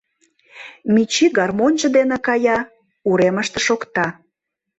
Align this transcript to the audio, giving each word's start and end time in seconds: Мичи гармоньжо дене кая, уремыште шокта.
Мичи 0.93 1.25
гармоньжо 1.37 1.87
дене 1.97 2.17
кая, 2.27 2.59
уремыште 3.09 3.59
шокта. 3.67 4.07